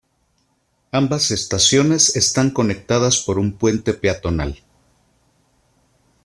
Ambas 0.91 1.29
estaciones 1.29 2.15
están 2.15 2.49
conectadas 2.49 3.19
por 3.21 3.37
un 3.37 3.53
puente 3.55 3.93
peatonal. 3.93 4.57